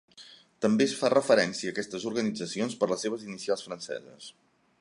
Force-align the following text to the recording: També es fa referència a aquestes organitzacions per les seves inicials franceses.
També 0.65 0.87
es 0.89 0.95
fa 1.01 1.11
referència 1.15 1.73
a 1.73 1.75
aquestes 1.75 2.07
organitzacions 2.13 2.77
per 2.81 2.91
les 2.93 3.07
seves 3.09 3.27
inicials 3.31 3.67
franceses. 3.69 4.35